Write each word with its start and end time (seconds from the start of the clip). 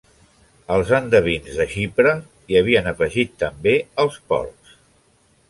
Els 0.75 0.93
endevins 0.99 1.59
de 1.59 1.67
Xipre 1.73 2.15
hi 2.55 2.59
havien 2.61 2.91
afegit 2.93 3.37
també 3.45 3.75
els 4.07 4.19
porcs. 4.33 4.75